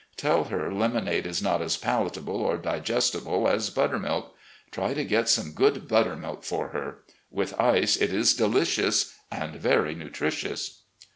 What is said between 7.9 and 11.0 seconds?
it is dehcious and very nutritious."